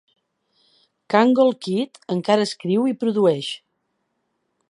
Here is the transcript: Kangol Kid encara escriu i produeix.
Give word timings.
Kangol 1.15 1.53
Kid 1.67 2.01
encara 2.15 2.47
escriu 2.51 2.89
i 2.93 2.97
produeix. 3.05 3.51